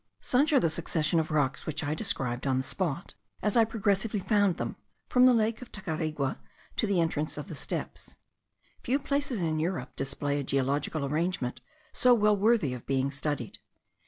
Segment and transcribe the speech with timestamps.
[0.19, 3.13] Such are the successions of rocks, which I described on the spot
[3.43, 4.75] as I progressively found them,
[5.09, 6.39] from the lake of Tacarigua
[6.77, 8.15] to the entrance of the steppes.
[8.81, 11.61] Few places in Europe display a geological arrangement
[11.93, 13.59] so well worthy of being studied.